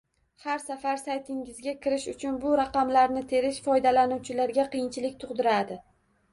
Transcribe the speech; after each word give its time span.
Har 0.43 0.61
safar 0.61 0.95
saytingizga 1.01 1.73
kirish 1.83 2.07
uchun 2.15 2.41
bu 2.47 2.55
raqamlarni 2.61 3.23
terish 3.35 3.61
foydalanuvchilarga 3.69 4.69
qiyinchilik 4.77 5.23
tug’diradi 5.25 5.83